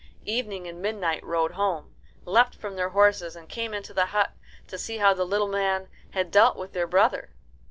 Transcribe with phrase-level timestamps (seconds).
[0.25, 1.93] Evening and Midnight rode home,
[2.25, 4.31] leapt from their horses, and came into the hut
[4.65, 7.29] to see how the little man had dealt with their brother.